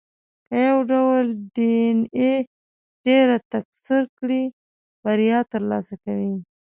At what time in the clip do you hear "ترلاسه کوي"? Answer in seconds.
5.53-6.33